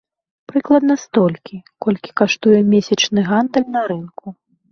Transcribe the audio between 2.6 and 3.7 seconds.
месячны гандаль